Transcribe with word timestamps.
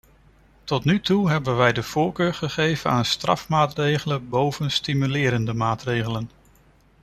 Tot 0.63 0.85
nu 0.85 1.01
toe 1.01 1.29
hebben 1.29 1.57
wij 1.57 1.73
de 1.73 1.83
voorkeur 1.83 2.33
gegeven 2.33 2.89
aan 2.91 3.05
strafmaatregelen 3.05 4.29
boven 4.29 4.71
stimulerende 4.71 5.53
maatregelen. 5.53 6.29